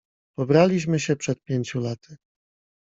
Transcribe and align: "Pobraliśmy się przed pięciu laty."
"Pobraliśmy 0.37 0.99
się 0.99 1.15
przed 1.15 1.43
pięciu 1.43 1.79
laty." 1.79 2.17